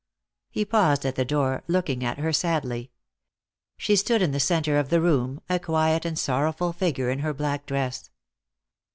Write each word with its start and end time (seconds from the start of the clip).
He 0.49 0.65
paused 0.65 1.05
at 1.05 1.13
the 1.13 1.23
door, 1.23 1.63
looking 1.67 2.03
at 2.03 2.17
her 2.17 2.33
sadly. 2.33 2.89
She 3.77 3.95
stood 3.95 4.23
in 4.23 4.31
the 4.31 4.39
centre 4.39 4.79
of 4.79 4.89
the 4.89 4.99
room, 4.99 5.41
a 5.47 5.59
quiet 5.59 6.05
and 6.05 6.17
sorrowful 6.17 6.73
figure 6.73 7.11
in 7.11 7.19
her 7.19 7.35
black 7.35 7.67
dress. 7.67 8.09